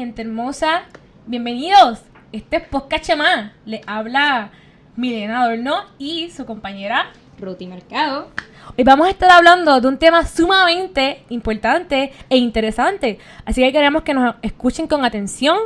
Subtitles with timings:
[0.00, 0.84] Gente hermosa,
[1.26, 2.00] bienvenidos.
[2.32, 3.52] Este es Podcast Chema.
[3.66, 4.50] Le habla
[4.96, 8.30] Milena Adorno y su compañera Ruti Mercado.
[8.78, 13.18] Hoy vamos a estar hablando de un tema sumamente importante e interesante.
[13.44, 15.58] Así que queremos que nos escuchen con atención.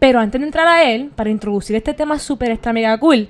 [0.00, 3.28] Pero antes de entrar a él, para introducir este tema súper extra mega cool,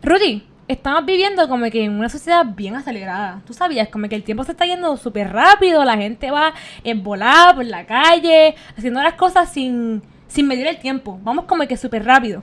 [0.00, 3.42] Rudy, estamos viviendo como que en una sociedad bien acelerada.
[3.46, 6.54] Tú sabías, como que el tiempo se está yendo súper rápido, la gente va
[6.96, 11.18] volada por la calle, haciendo las cosas sin, sin medir el tiempo.
[11.22, 12.42] Vamos como que súper rápido.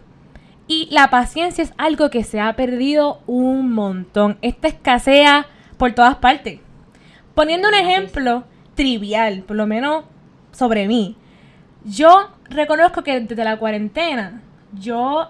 [0.67, 4.37] Y la paciencia es algo que se ha perdido un montón.
[4.41, 6.59] Esta escasea por todas partes.
[7.35, 8.43] Poniendo un ejemplo
[8.75, 10.05] trivial, por lo menos
[10.51, 11.17] sobre mí.
[11.83, 14.41] Yo reconozco que desde la cuarentena,
[14.73, 15.29] yo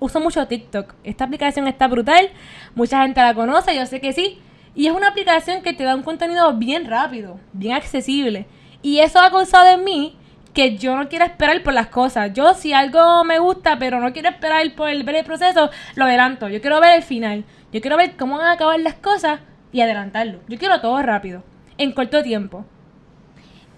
[0.00, 0.94] uso mucho TikTok.
[1.04, 2.30] Esta aplicación está brutal.
[2.74, 4.40] Mucha gente la conoce, yo sé que sí.
[4.74, 8.46] Y es una aplicación que te da un contenido bien rápido, bien accesible.
[8.82, 10.16] Y eso ha causado en mí
[10.54, 12.32] que yo no quiero esperar por las cosas.
[12.32, 16.04] Yo si algo me gusta, pero no quiero esperar por el, ver el proceso, lo
[16.04, 16.48] adelanto.
[16.48, 17.44] Yo quiero ver el final.
[17.72, 19.40] Yo quiero ver cómo van a acabar las cosas
[19.72, 20.40] y adelantarlo.
[20.48, 21.44] Yo quiero todo rápido,
[21.78, 22.64] en corto tiempo.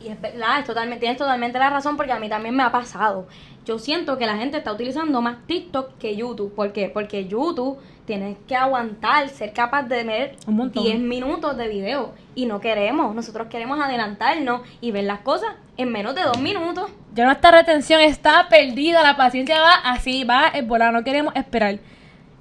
[0.00, 2.72] Y es verdad, es totalmente, tienes totalmente la razón porque a mí también me ha
[2.72, 3.28] pasado.
[3.64, 6.52] Yo siento que la gente está utilizando más TikTok que YouTube.
[6.52, 6.88] ¿Por qué?
[6.88, 12.12] Porque YouTube tienes que aguantar, ser capaz de ver 10 minutos de video.
[12.34, 13.14] Y no queremos.
[13.14, 16.90] Nosotros queremos adelantarnos y ver las cosas en menos de dos minutos.
[17.14, 21.78] Ya nuestra retención está perdida, la paciencia va así, va en volar, no queremos esperar.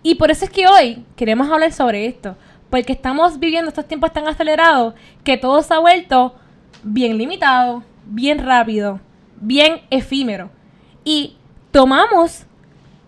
[0.01, 2.35] Y por eso es que hoy queremos hablar sobre esto.
[2.71, 6.33] Porque estamos viviendo estos tiempos tan acelerados que todo se ha vuelto
[6.81, 8.99] bien limitado, bien rápido,
[9.39, 10.49] bien efímero.
[11.03, 11.37] Y
[11.71, 12.45] tomamos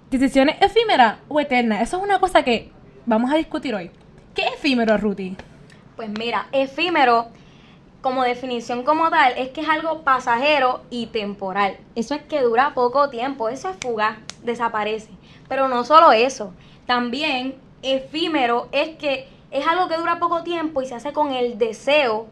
[0.10, 1.82] decisiones efímeras o eternas.
[1.82, 2.72] Eso es una cosa que
[3.06, 3.92] vamos a discutir hoy.
[4.34, 5.36] ¿Qué es efímero, Ruti?
[5.96, 7.28] Pues mira, efímero,
[8.02, 11.78] como definición como tal, es que es algo pasajero y temporal.
[11.96, 15.12] Eso es que dura poco tiempo, eso es fugaz, desaparece.
[15.48, 16.54] Pero no solo eso,
[16.88, 21.58] también efímero es que es algo que dura poco tiempo y se hace con el
[21.60, 22.28] deseo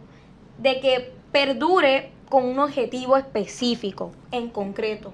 [0.57, 5.13] de que perdure con un objetivo específico, en concreto.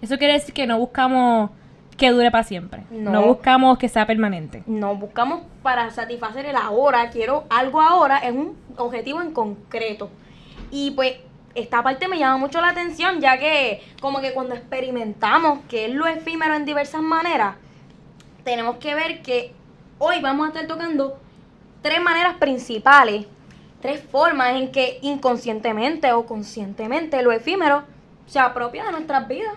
[0.00, 1.50] Eso quiere decir que no buscamos
[1.96, 2.84] que dure para siempre.
[2.90, 4.62] No, buscamos que sea permanente.
[4.66, 10.08] No buscamos para satisfacer el ahora, quiero algo ahora, es un objetivo en concreto.
[10.70, 11.16] Y pues
[11.54, 15.94] esta parte me llama mucho la atención, ya que como que cuando experimentamos que es
[15.94, 17.56] lo efímero en diversas maneras,
[18.44, 19.52] tenemos que ver que
[19.98, 21.18] hoy vamos a estar tocando
[21.82, 23.26] tres maneras principales
[23.80, 27.82] tres formas en que inconscientemente o conscientemente lo efímero
[28.26, 29.54] se apropia de nuestras vidas.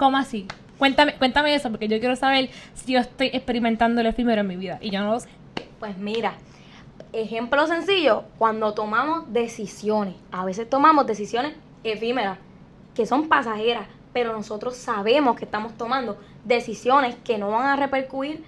[0.00, 0.48] ¿Cómo así?
[0.78, 4.56] Cuéntame, cuéntame eso, porque yo quiero saber si yo estoy experimentando lo efímero en mi
[4.56, 5.28] vida y yo no lo sé.
[5.78, 6.32] Pues mira,
[7.12, 11.52] ejemplo sencillo, cuando tomamos decisiones, a veces tomamos decisiones
[11.84, 12.38] efímeras,
[12.94, 18.42] que son pasajeras, pero nosotros sabemos que estamos tomando decisiones que no van a repercutir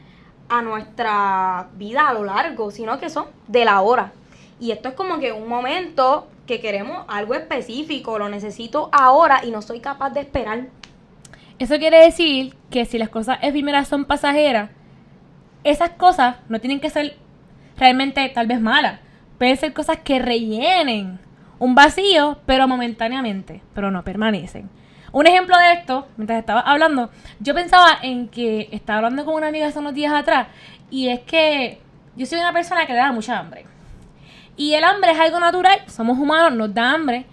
[0.48, 4.14] a nuestra vida a lo largo, sino que son de la hora.
[4.58, 9.50] Y esto es como que un momento que queremos algo específico, lo necesito ahora y
[9.50, 10.68] no soy capaz de esperar.
[11.62, 14.70] Eso quiere decir que si las cosas efímeras son pasajeras,
[15.62, 17.16] esas cosas no tienen que ser
[17.76, 18.98] realmente tal vez malas.
[19.38, 21.20] Pueden ser cosas que rellenen
[21.60, 24.68] un vacío, pero momentáneamente, pero no permanecen.
[25.12, 29.46] Un ejemplo de esto, mientras estaba hablando, yo pensaba en que estaba hablando con una
[29.46, 30.48] amiga hace unos días atrás,
[30.90, 31.80] y es que
[32.16, 33.66] yo soy una persona que le da mucha hambre.
[34.56, 37.24] Y el hambre es algo natural, somos humanos, nos da hambre.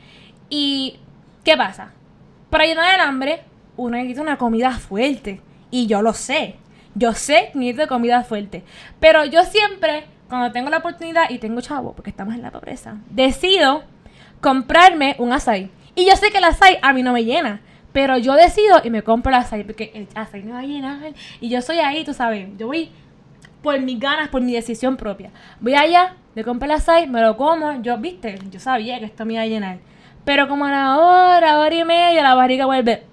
[0.52, 1.00] ¿Y
[1.44, 1.94] qué pasa?
[2.52, 3.49] Para llenar el hambre,
[3.80, 5.42] uno necesita una comida fuerte.
[5.72, 6.56] Y yo lo sé.
[6.96, 8.64] Yo sé que necesito comida fuerte.
[9.00, 12.98] Pero yo siempre, cuando tengo la oportunidad y tengo chavo, porque estamos en la pobreza,
[13.10, 13.84] decido
[14.42, 15.72] comprarme un açaí.
[15.96, 17.62] Y yo sé que el açaí a mí no me llena.
[17.92, 21.14] Pero yo decido y me compro el açaí porque el açaí me va a llenar.
[21.42, 22.48] Y yo soy ahí, tú sabes.
[22.58, 22.92] Yo voy
[23.64, 25.32] por mis ganas, por mi decisión propia.
[25.60, 29.26] Voy allá, le compro el açaí, me lo como, yo, viste, yo sabía que esto
[29.26, 29.80] me iba a llenar.
[30.24, 33.04] Pero como a la hora, hora y media, la barriga vuelve.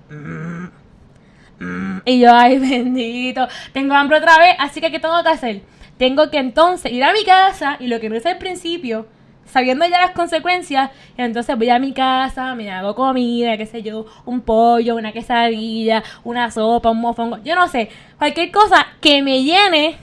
[2.05, 5.63] Y yo, ay, bendito, tengo hambre otra vez, así que ¿qué tengo que hacer?
[5.99, 9.07] Tengo que entonces ir a mi casa y lo que no hice al principio,
[9.47, 14.07] sabiendo ya las consecuencias, entonces voy a mi casa, me hago comida, qué sé yo,
[14.27, 17.89] un pollo, una quesadilla, una sopa, un mofongo, yo no sé,
[18.19, 19.97] cualquier cosa que me llene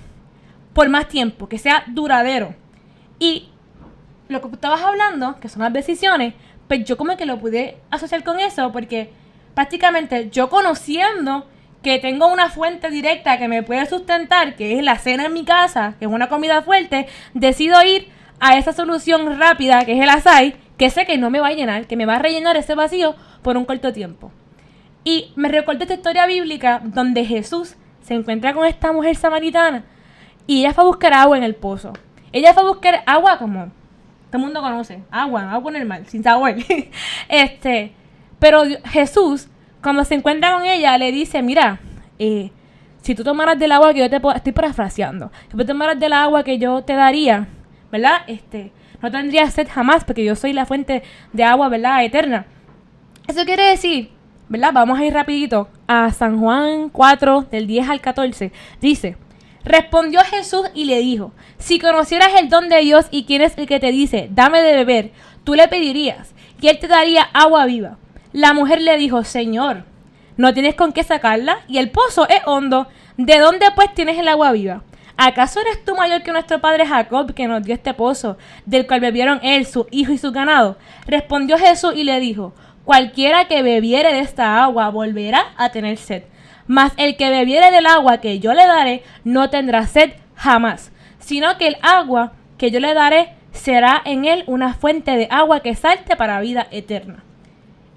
[0.74, 2.56] por más tiempo, que sea duradero.
[3.20, 3.50] Y
[4.28, 6.34] lo que estabas hablando, que son las decisiones,
[6.68, 9.12] pues yo como que lo pude asociar con eso, porque
[9.54, 11.48] prácticamente yo conociendo
[11.82, 15.44] que tengo una fuente directa que me puede sustentar, que es la cena en mi
[15.44, 18.08] casa, que es una comida fuerte, decido ir
[18.40, 21.54] a esa solución rápida, que es el açaí, que sé que no me va a
[21.54, 24.32] llenar, que me va a rellenar ese vacío por un corto tiempo.
[25.04, 29.84] Y me recuerdo esta historia bíblica donde Jesús se encuentra con esta mujer samaritana
[30.48, 31.94] y ella fue a buscar agua en el pozo.
[32.32, 33.72] Ella fue a buscar agua como
[34.32, 36.56] todo el mundo conoce, agua, agua normal, sin sabor.
[37.30, 37.94] este,
[38.44, 39.48] pero Jesús,
[39.82, 41.80] cuando se encuentra con ella, le dice, mira,
[42.20, 42.52] eh,
[43.02, 46.44] si tú tomaras del agua que yo te estoy parafraseando, si tú tomaras del agua
[46.44, 47.48] que yo te daría,
[47.90, 48.24] ¿verdad?
[48.28, 52.04] Este, no tendrías sed jamás porque yo soy la fuente de agua, ¿verdad?
[52.04, 52.46] Eterna.
[53.30, 54.10] Eso quiere decir,
[54.50, 54.74] ¿verdad?
[54.74, 58.52] Vamos a ir rapidito a San Juan 4, del 10 al 14.
[58.82, 59.16] Dice,
[59.64, 63.68] respondió Jesús y le dijo, si conocieras el don de Dios y quién es el
[63.68, 65.12] que te dice, dame de beber,
[65.46, 68.00] tú le pedirías y él te daría agua viva.
[68.34, 69.84] La mujer le dijo, Señor,
[70.38, 72.88] no tienes con qué sacarla y el pozo es hondo.
[73.16, 74.82] ¿De dónde pues tienes el agua viva?
[75.18, 79.02] ¿Acaso eres tú mayor que nuestro padre Jacob, que nos dio este pozo, del cual
[79.02, 80.78] bebieron él, su hijo y su ganado?
[81.06, 82.54] Respondió Jesús y le dijo,
[82.84, 86.24] Cualquiera que bebiere de esta agua volverá a tener sed.
[86.66, 91.58] Mas el que bebiere del agua que yo le daré no tendrá sed jamás, sino
[91.60, 95.76] que el agua que yo le daré será en él una fuente de agua que
[95.76, 97.24] salte para vida eterna.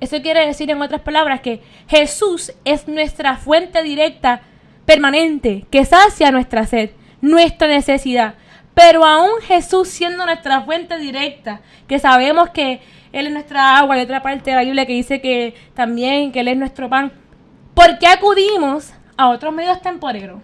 [0.01, 4.43] Eso quiere decir, en otras palabras, que Jesús es nuestra fuente directa,
[4.85, 6.91] permanente, que sacia nuestra sed,
[7.21, 8.35] nuestra necesidad.
[8.75, 12.81] Pero aún Jesús siendo nuestra fuente directa, que sabemos que
[13.13, 16.41] Él es nuestra agua, hay otra parte de la Biblia que dice que también que
[16.41, 17.11] Él es nuestro pan,
[17.75, 20.43] ¿por qué acudimos a otros medios temporeros?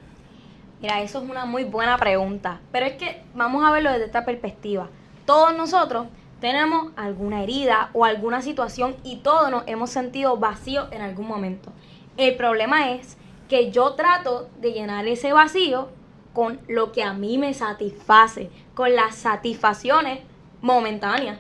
[0.81, 2.61] Mira, eso es una muy buena pregunta.
[2.73, 4.89] Pero es que vamos a verlo desde esta perspectiva.
[5.25, 6.09] Todos nosotros
[6.43, 11.73] tenemos alguna herida o alguna situación y todos nos hemos sentido vacíos en algún momento.
[12.17, 13.17] El problema es
[13.49, 15.91] que yo trato de llenar ese vacío
[16.35, 20.19] con lo que a mí me satisface, con las satisfacciones
[20.63, 21.39] momentáneas.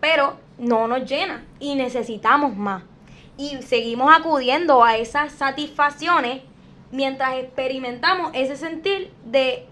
[0.00, 2.82] Pero no nos llena y necesitamos más.
[3.36, 6.42] Y seguimos acudiendo a esas satisfacciones
[6.90, 9.68] mientras experimentamos ese sentir de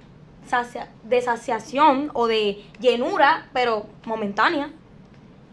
[1.05, 4.71] de saciación o de llenura, pero momentánea.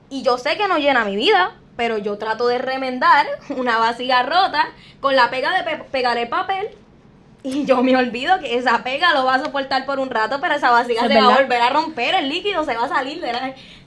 [0.09, 3.25] Y yo sé que no llena mi vida, pero yo trato de remendar
[3.55, 4.69] una vasija rota
[4.99, 6.69] con la pega de pegar el papel.
[7.41, 10.55] Y yo me olvido que esa pega lo va a soportar por un rato, pero
[10.55, 13.23] esa vasija se va a volver a romper, el líquido se va a salir,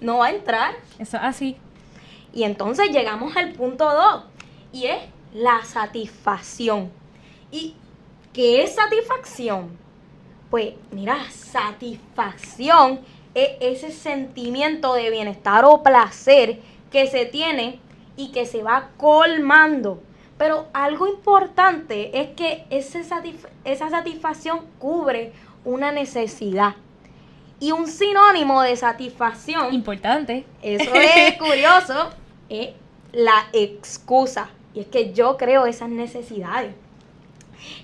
[0.01, 0.73] no va a entrar.
[0.99, 1.59] Eso es así.
[2.33, 4.25] Y entonces llegamos al punto 2,
[4.73, 5.03] y es
[5.35, 6.91] la satisfacción.
[7.51, 7.77] ¿Y
[8.33, 9.77] qué es satisfacción?
[10.53, 13.01] Pues mira, satisfacción
[13.35, 16.61] es ese sentimiento de bienestar o placer
[16.91, 17.81] que se tiene
[18.19, 20.03] y que se va colmando.
[20.37, 23.03] Pero algo importante es que ese
[23.65, 25.33] esa satisfacción cubre
[25.65, 26.75] una necesidad.
[27.59, 29.73] Y un sinónimo de satisfacción.
[29.73, 30.45] Importante.
[30.61, 32.11] Eso es curioso.
[32.51, 32.75] Es
[33.13, 34.51] la excusa.
[34.75, 36.75] Y es que yo creo esas necesidades.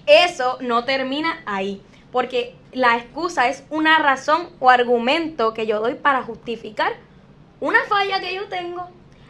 [0.05, 1.81] Eso no termina ahí.
[2.13, 6.93] Porque la excusa es una razón o argumento que yo doy para justificar
[7.61, 8.89] una falla que yo tengo.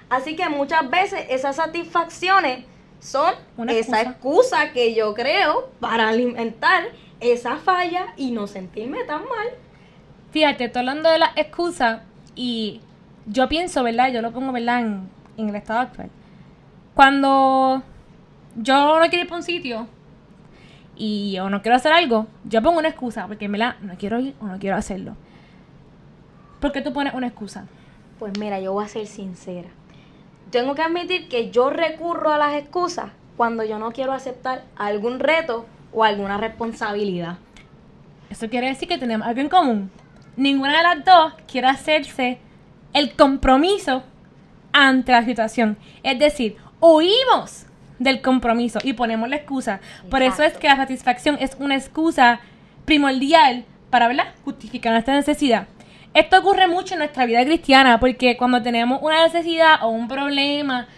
[0.08, 2.64] Así que muchas veces esas satisfacciones
[3.00, 3.34] son
[3.68, 6.88] esa excusa que yo creo para alimentar
[7.20, 9.48] esa falla y no sentirme tan mal.
[10.30, 12.02] Fíjate, estoy hablando de la excusa
[12.34, 12.80] y
[13.26, 14.12] yo pienso, ¿verdad?
[14.12, 14.80] Yo lo pongo, ¿verdad?
[14.80, 16.10] En, en el estado actual.
[16.94, 17.82] Cuando
[18.56, 19.86] yo no quiero ir para un sitio,
[20.98, 24.18] y o no quiero hacer algo, yo pongo una excusa, porque me la no quiero
[24.18, 25.16] ir o no quiero hacerlo.
[26.60, 27.66] ¿Por qué tú pones una excusa?
[28.18, 29.68] Pues mira, yo voy a ser sincera.
[30.50, 35.20] Tengo que admitir que yo recurro a las excusas cuando yo no quiero aceptar algún
[35.20, 37.38] reto o alguna responsabilidad.
[38.28, 39.90] Eso quiere decir que tenemos algo en común.
[40.36, 42.38] Ninguna de las dos quiere hacerse
[42.92, 44.02] el compromiso
[44.72, 45.78] ante la situación.
[46.02, 47.67] Es decir, oímos
[47.98, 49.80] del compromiso y ponemos la excusa.
[50.10, 52.40] Por eso es que la satisfacción es una excusa
[52.84, 54.08] primordial para
[54.44, 55.66] justificar nuestra necesidad.
[56.14, 60.88] Esto ocurre mucho en nuestra vida cristiana porque cuando tenemos una necesidad o un problema,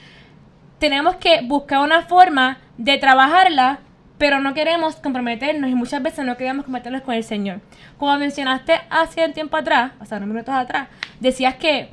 [0.78, 3.80] tenemos que buscar una forma de trabajarla,
[4.18, 7.60] pero no queremos comprometernos y muchas veces no queremos comprometernos con el Señor.
[7.98, 10.88] Como mencionaste hace un tiempo atrás, o sea, unos minutos atrás,
[11.20, 11.90] decías que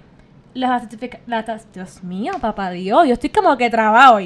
[0.58, 4.26] la, Dios mío, papá Dios, yo estoy como que traba hoy.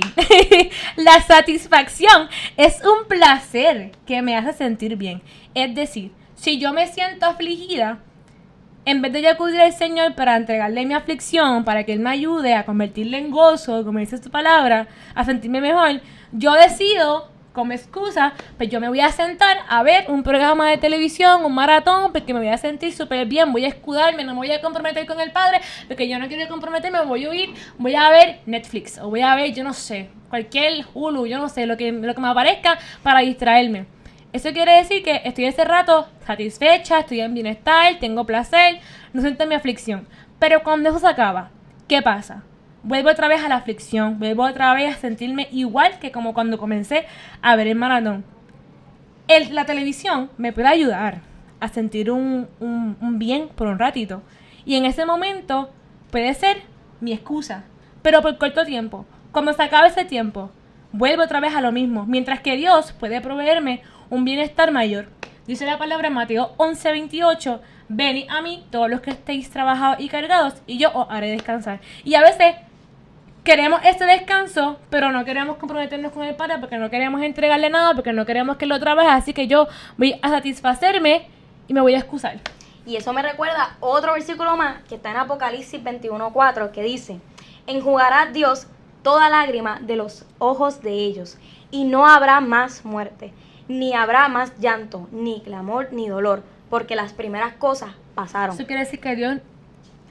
[0.96, 5.22] la satisfacción es un placer que me hace sentir bien.
[5.54, 8.00] Es decir, si yo me siento afligida,
[8.86, 12.10] en vez de yo acudir al Señor para entregarle mi aflicción, para que Él me
[12.10, 17.74] ayude a convertirla en gozo, como dice su palabra, a sentirme mejor, yo decido como
[17.74, 22.12] excusa, pues yo me voy a sentar a ver un programa de televisión, un maratón,
[22.12, 25.06] porque me voy a sentir súper bien, voy a escudarme, no me voy a comprometer
[25.06, 28.98] con el padre, porque yo no quiero comprometerme, voy a huir, voy a ver Netflix,
[29.00, 32.16] o voy a ver, yo no sé, cualquier Hulu, yo no sé, lo que, lo
[32.16, 33.86] que me aparezca para distraerme.
[34.34, 38.80] Eso quiere decir que estoy ese rato satisfecha, estoy en bienestar, tengo placer,
[39.12, 40.08] no siento mi aflicción.
[40.40, 41.52] Pero cuando eso se acaba,
[41.90, 42.44] ¿qué pasa?
[42.84, 46.58] Vuelvo otra vez a la aflicción, vuelvo otra vez a sentirme igual que como cuando
[46.58, 47.06] comencé
[47.44, 48.26] a ver el maratón.
[49.28, 51.22] El, la televisión me puede ayudar
[51.60, 54.24] a sentir un, un, bien por un ratito.
[54.66, 55.70] Y en ese momento
[56.10, 56.64] puede ser
[57.02, 57.66] mi excusa,
[58.02, 59.06] pero por corto tiempo.
[59.32, 60.50] Cuando se acabe ese tiempo,
[60.92, 65.10] vuelvo otra vez a lo mismo, mientras que Dios puede proveerme un bienestar mayor.
[65.46, 67.60] Dice la palabra en Mateo 11:28,
[67.90, 71.80] venid a mí todos los que estéis trabajados y cargados, y yo os haré descansar.
[72.04, 72.56] Y a veces
[73.44, 77.94] queremos este descanso, pero no queremos comprometernos con el Padre porque no queremos entregarle nada,
[77.96, 79.68] porque no queremos que lo trabaje, así que yo
[79.98, 81.28] voy a satisfacerme
[81.68, 82.40] y me voy a excusar.
[82.86, 87.20] Y eso me recuerda otro versículo más que está en Apocalipsis 21:4 que dice,
[87.68, 88.68] enjugará Dios
[89.04, 91.38] toda lágrima de los ojos de ellos,
[91.72, 93.34] y no habrá más muerte,
[93.68, 98.56] ni habrá más llanto, ni clamor, ni dolor, porque las primeras cosas pasaron.
[98.56, 99.38] Eso quiere decir que Dios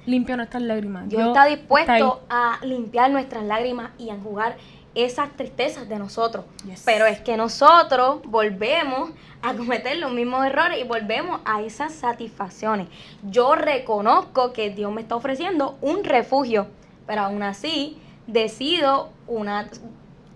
[0.07, 1.09] limpia nuestras lágrimas.
[1.09, 4.57] Dios está dispuesto a limpiar nuestras lágrimas y a enjugar
[4.95, 6.45] esas tristezas de nosotros.
[6.67, 6.83] Yes.
[6.85, 9.11] Pero es que nosotros volvemos
[9.43, 12.89] a cometer los mismos errores y volvemos a esas satisfacciones.
[13.23, 16.67] Yo reconozco que Dios me está ofreciendo un refugio,
[17.07, 19.69] pero aún así decido una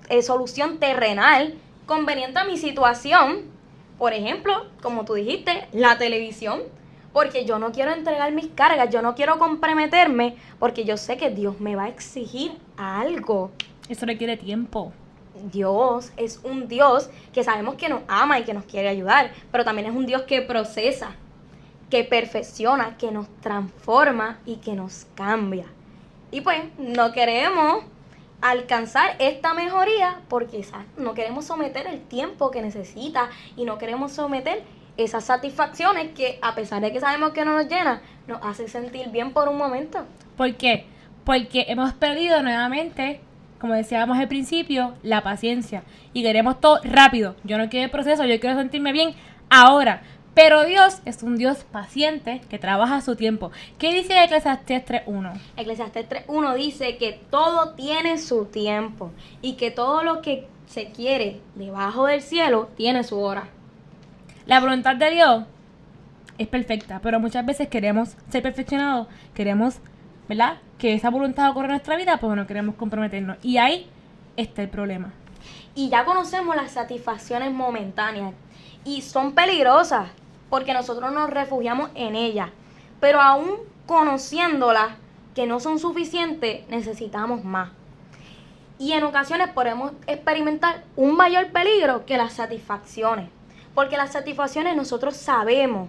[0.08, 1.54] eh, solución terrenal
[1.86, 3.52] conveniente a mi situación.
[3.98, 6.62] Por ejemplo, como tú dijiste, la televisión.
[7.14, 11.30] Porque yo no quiero entregar mis cargas, yo no quiero comprometerme, porque yo sé que
[11.30, 13.52] Dios me va a exigir algo.
[13.88, 14.92] Eso requiere tiempo.
[15.52, 19.64] Dios es un Dios que sabemos que nos ama y que nos quiere ayudar, pero
[19.64, 21.12] también es un Dios que procesa,
[21.88, 25.66] que perfecciona, que nos transforma y que nos cambia.
[26.30, 27.84] Y pues no queremos
[28.40, 30.66] alcanzar esta mejoría porque
[30.98, 34.64] no queremos someter el tiempo que necesita y no queremos someter
[34.96, 39.08] esas satisfacciones que a pesar de que sabemos que no nos llena, nos hace sentir
[39.10, 40.04] bien por un momento.
[40.36, 40.86] ¿Por qué?
[41.24, 43.20] Porque hemos perdido nuevamente,
[43.58, 45.82] como decíamos al principio, la paciencia.
[46.12, 47.36] Y queremos todo rápido.
[47.44, 49.14] Yo no quiero el proceso, yo quiero sentirme bien
[49.50, 50.02] ahora.
[50.34, 53.52] Pero Dios es un Dios paciente que trabaja a su tiempo.
[53.78, 55.40] ¿Qué dice Eclesiastés 3.1?
[55.56, 61.40] Eclesiastés 3.1 dice que todo tiene su tiempo y que todo lo que se quiere
[61.54, 63.48] debajo del cielo tiene su hora.
[64.46, 65.44] La voluntad de Dios
[66.36, 69.78] es perfecta, pero muchas veces queremos ser perfeccionados, queremos,
[70.28, 70.58] ¿verdad?
[70.76, 73.38] Que esa voluntad ocurra en nuestra vida, pues no queremos comprometernos.
[73.42, 73.86] Y ahí
[74.36, 75.12] está el problema.
[75.74, 78.34] Y ya conocemos las satisfacciones momentáneas
[78.84, 80.10] y son peligrosas
[80.50, 82.50] porque nosotros nos refugiamos en ellas.
[83.00, 84.88] Pero aún conociéndolas
[85.34, 87.70] que no son suficientes, necesitamos más.
[88.78, 93.30] Y en ocasiones podemos experimentar un mayor peligro que las satisfacciones.
[93.74, 95.88] Porque las satisfacciones nosotros sabemos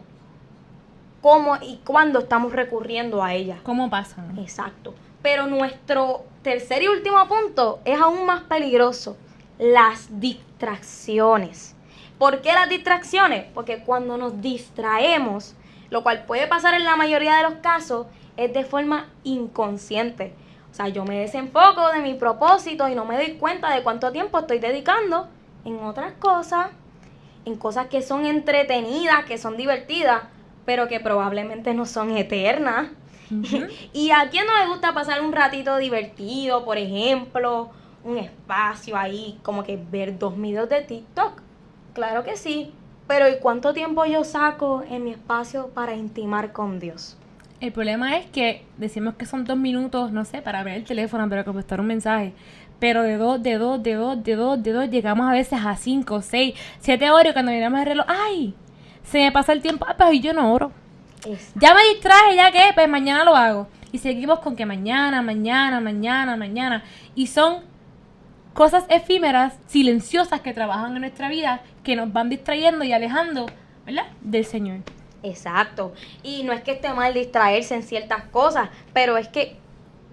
[1.22, 3.60] cómo y cuándo estamos recurriendo a ellas.
[3.63, 4.38] ¿Cómo pasan?
[4.39, 4.94] Exacto.
[5.22, 9.18] Pero nuestro tercer y último punto es aún más peligroso.
[9.58, 11.75] Las distracciones.
[12.18, 13.46] ¿Por qué las distracciones?
[13.54, 15.56] Porque cuando nos distraemos,
[15.89, 20.34] lo cual puede pasar en la mayoría de los casos, es de forma inconsciente.
[20.72, 24.12] O sea, yo me desenfoco de mi propósito y no me doy cuenta de cuánto
[24.12, 25.27] tiempo estoy dedicando
[25.63, 26.68] en otras cosas,
[27.46, 30.24] en cosas que son entretenidas, que son divertidas,
[30.66, 32.90] pero que probablemente no son eternas.
[33.94, 37.70] ¿Y a quién no le gusta pasar un ratito divertido, por ejemplo,
[38.04, 41.42] un espacio ahí, como que ver dos videos de TikTok?
[41.94, 42.74] Claro que sí,
[43.08, 47.18] pero ¿y cuánto tiempo yo saco en mi espacio para intimar con Dios?
[47.62, 51.28] El problema es que decimos que son dos minutos, no sé, para ver el teléfono,
[51.30, 52.34] para contestar un mensaje.
[52.79, 55.75] Pero de dos, de dos, de dos, de dos, de dos, llegamos a veces a
[55.75, 58.53] cinco, seis, siete horas y cuando miramos el reloj, ¡ay!
[59.03, 60.72] Se me pasa el tiempo, ah, pero yo no oro.
[61.55, 63.67] Ya me distraje, ya que, pues mañana lo hago.
[63.91, 66.84] Y seguimos con que mañana, mañana, mañana, mañana.
[67.15, 67.62] Y son
[68.53, 73.48] cosas efímeras, silenciosas que trabajan en nuestra vida, que nos van distrayendo y alejando,
[73.86, 74.05] ¿verdad?
[74.22, 74.79] Del Señor.
[75.24, 75.94] Exacto.
[76.24, 79.58] Y no es que esté mal distraerse en ciertas cosas, pero es que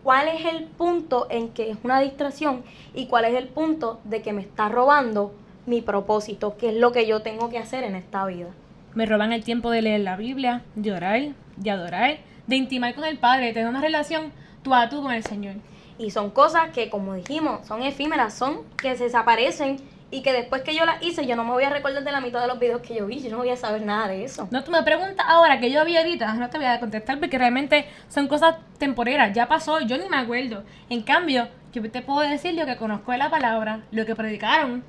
[0.02, 2.62] cuál es el punto en que es una distracción
[2.94, 5.34] y cuál es el punto de que me está robando
[5.66, 8.48] mi propósito, que es lo que yo tengo que hacer en esta vida.
[8.94, 11.20] Me roban el tiempo de leer la Biblia, de orar,
[11.56, 14.32] de adorar, de intimar con el Padre, de tener una relación
[14.62, 15.54] tú a tú con el Señor.
[15.98, 19.76] Y son cosas que, como dijimos, son efímeras, son que se desaparecen
[20.12, 22.20] y que después que yo las hice, yo no me voy a recordar de la
[22.20, 24.46] mitad de los videos que yo vi, yo no voy a saber nada de eso.
[24.50, 27.38] No, tú me preguntas ahora que yo vi ahorita, no te voy a contestar porque
[27.38, 30.64] realmente son cosas temporeras, ya pasó, yo ni me acuerdo.
[30.90, 34.84] En cambio, yo te puedo decir lo que conozco de la palabra, lo que predicaron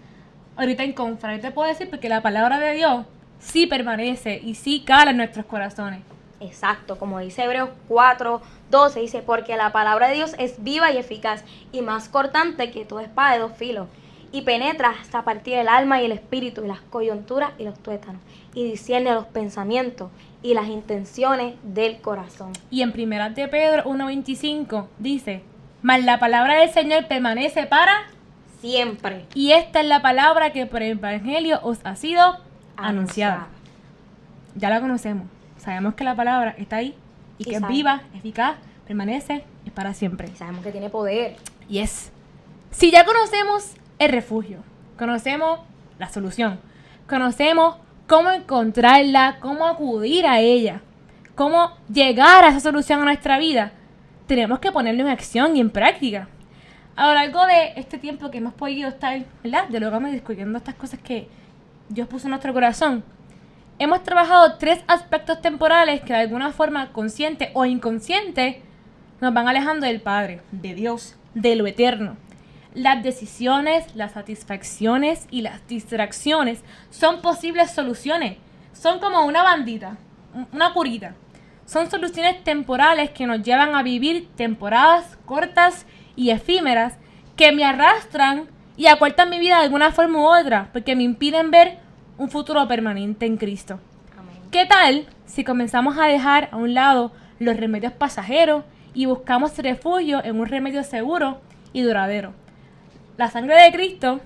[0.57, 3.05] ahorita en contra, yo te puedo decir porque la palabra de Dios
[3.39, 6.01] sí permanece y sí cala en nuestros corazones.
[6.41, 10.97] Exacto, como dice Hebreos 4, 12, dice, porque la palabra de Dios es viva y
[10.97, 13.87] eficaz y más cortante que toda espada de dos filos
[14.33, 18.19] y penetra hasta partir el alma y el espíritu y las coyunturas y los tuétanos
[18.55, 20.09] y discierne los pensamientos
[20.41, 22.51] y las intenciones del corazón.
[22.71, 25.43] Y en primera de Pedro 1.25 dice,
[25.83, 28.07] mas la palabra del Señor permanece para
[28.59, 29.27] siempre.
[29.35, 32.37] Y esta es la palabra que por el Evangelio os ha sido
[32.75, 33.47] anunciada.
[34.55, 35.27] Ya la conocemos.
[35.57, 36.95] Sabemos que la palabra está ahí
[37.37, 40.27] y, que es viva, eficaz, permanece y para siempre.
[40.33, 41.35] Y sabemos que tiene poder.
[41.69, 42.11] Y es.
[42.71, 44.59] Si ya conocemos el refugio,
[44.97, 45.59] conocemos
[45.99, 46.59] la solución,
[47.07, 50.81] conocemos cómo encontrarla, cómo acudir a ella,
[51.35, 53.71] cómo llegar a esa solución a nuestra vida,
[54.27, 56.27] tenemos que ponerlo en acción y en práctica.
[56.95, 59.67] A lo largo de este tiempo que hemos podido estar, ¿verdad?
[59.69, 61.27] Dialogando y discutiendo estas cosas que
[61.89, 63.03] Dios puso en nuestro corazón,
[63.79, 68.61] hemos trabajado tres aspectos temporales que de alguna forma consciente o inconsciente
[69.21, 72.15] nos van alejando del Padre, de Dios, de lo eterno.
[72.73, 78.37] Las decisiones, las satisfacciones y las distracciones son posibles soluciones.
[78.73, 79.97] Son como una bandita,
[80.51, 81.13] una curita.
[81.67, 86.97] Son soluciones temporales que nos llevan a vivir temporadas cortas y efímeras
[87.35, 91.51] que me arrastran y acortan mi vida de alguna forma u otra, porque me impiden
[91.51, 91.77] ver
[92.17, 93.79] un futuro permanente en Cristo.
[94.49, 98.63] ¿Qué tal si comenzamos a dejar a un lado los remedios pasajeros
[98.95, 101.39] y buscamos refugio en un remedio seguro
[101.71, 102.42] y duradero?
[103.17, 104.21] La sangre de Cristo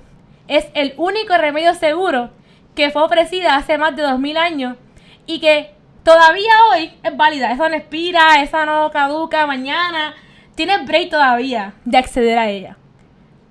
[0.48, 2.29] es el único remedio seguro
[2.74, 4.78] que fue ofrecida hace más de dos mil años
[5.26, 5.71] y que
[6.04, 7.52] todavía hoy es válida.
[7.52, 10.15] Esa no expira, esa no caduca mañana.
[10.56, 12.78] Tienes break todavía de acceder a ella.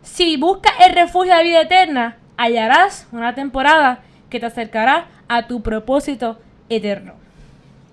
[0.02, 5.62] Si buscas el refugio de vida eterna, hallarás una temporada que te acercará a tu
[5.62, 7.14] propósito eterno.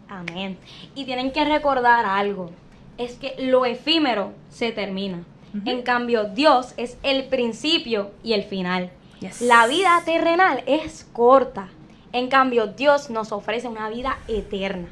[0.07, 0.57] Amén.
[0.95, 2.51] Y tienen que recordar algo,
[2.97, 5.23] es que lo efímero se termina.
[5.65, 8.91] En cambio, Dios es el principio y el final.
[9.39, 11.69] La vida terrenal es corta.
[12.11, 14.87] En cambio, Dios nos ofrece una vida eterna.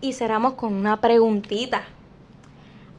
[0.00, 1.82] Y cerramos con una preguntita.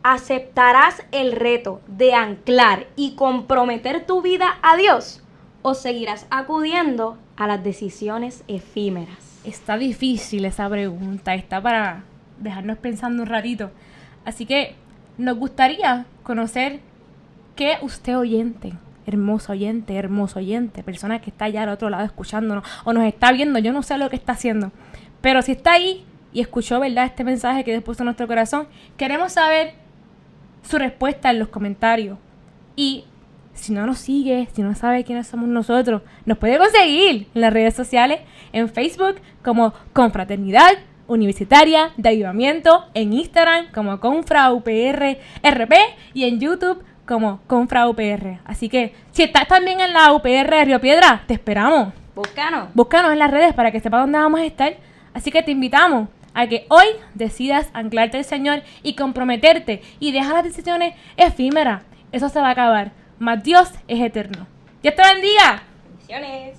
[0.03, 5.23] ¿Aceptarás el reto de anclar y comprometer tu vida a Dios?
[5.61, 9.41] ¿O seguirás acudiendo a las decisiones efímeras?
[9.43, 12.03] Está difícil esa pregunta, está para
[12.39, 13.71] dejarnos pensando un ratito.
[14.25, 14.75] Así que
[15.17, 16.81] nos gustaría conocer
[17.55, 18.73] qué usted oyente,
[19.05, 23.31] hermoso oyente, hermoso oyente, persona que está allá al otro lado escuchándonos o nos está
[23.31, 24.71] viendo, yo no sé lo que está haciendo,
[25.21, 29.31] pero si está ahí y escuchó, ¿verdad?, este mensaje que después en nuestro corazón, queremos
[29.31, 29.73] saber
[30.63, 32.17] su respuesta en los comentarios.
[32.75, 33.05] Y
[33.53, 37.53] si no nos sigue, si no sabe quiénes somos nosotros, nos puede conseguir en las
[37.53, 38.19] redes sociales,
[38.51, 40.73] en Facebook como Confraternidad
[41.07, 45.73] Universitaria de Ayudamiento, en Instagram como ConfraUPRRP
[46.13, 48.39] y en YouTube como Confra UPR.
[48.45, 51.93] Así que si estás también en la UPR de Río Piedra, te esperamos.
[52.15, 52.69] Búscanos.
[52.73, 54.75] Búscanos en las redes para que sepas dónde vamos a estar.
[55.13, 60.33] Así que te invitamos a que hoy decidas anclarte al Señor y comprometerte y dejar
[60.33, 61.83] las decisiones efímeras.
[62.11, 62.91] Eso se va a acabar.
[63.19, 64.47] Mas Dios es eterno.
[64.81, 65.63] Dios te bendiga.
[65.87, 66.57] Bendiciones.